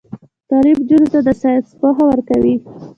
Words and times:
تعلیم 0.49 0.77
نجونو 0.83 1.07
ته 1.13 1.19
د 1.27 1.29
ساينس 1.41 1.67
پوهه 1.79 2.03
ورکوي. 2.09 2.55